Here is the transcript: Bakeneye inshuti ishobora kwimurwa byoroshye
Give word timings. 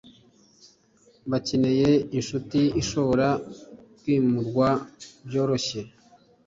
Bakeneye 1.31 1.89
inshuti 2.17 2.59
ishobora 2.81 3.27
kwimurwa 3.97 4.69
byoroshye 5.27 5.79